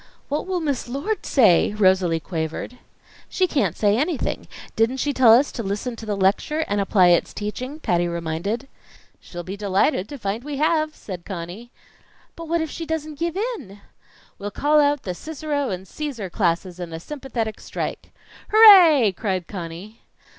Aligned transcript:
"What 0.29 0.47
will 0.47 0.61
Miss 0.61 0.89
Lord 0.89 1.27
say?" 1.27 1.73
Rosalie 1.73 2.19
quavered. 2.19 2.79
"She 3.29 3.45
can't 3.45 3.77
say 3.77 3.95
anything. 3.99 4.47
Didn't 4.75 4.97
she 4.97 5.13
tell 5.13 5.31
us 5.31 5.51
to 5.51 5.61
listen 5.61 5.95
to 5.97 6.07
the 6.07 6.17
lecture 6.17 6.65
and 6.67 6.81
apply 6.81 7.09
its 7.09 7.35
teaching?" 7.35 7.79
Patty 7.79 8.07
reminded. 8.07 8.67
"She'll 9.19 9.43
be 9.43 9.55
delighted 9.55 10.09
to 10.09 10.17
find 10.17 10.43
we 10.43 10.57
have," 10.57 10.95
said 10.95 11.23
Conny. 11.23 11.69
"But 12.35 12.47
what 12.47 12.61
if 12.61 12.71
she 12.71 12.83
doesn't 12.87 13.19
give 13.19 13.37
in?" 13.37 13.79
"We'll 14.39 14.49
call 14.49 14.79
out 14.79 15.03
the 15.03 15.13
Cicero 15.13 15.69
and 15.69 15.85
Cæsar 15.85 16.31
classes 16.31 16.79
in 16.79 16.93
a 16.93 16.99
sympathetic 16.99 17.59
strike." 17.61 18.09
"Hooray!" 18.51 19.11
cried 19.11 19.45
Conny. 19.45 20.01